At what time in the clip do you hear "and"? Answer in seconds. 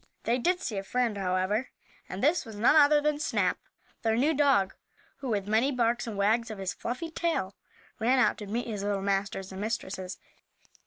2.09-2.23, 6.07-6.17, 9.51-9.61